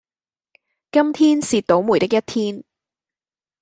[0.91, 2.63] 今天是倒楣的一天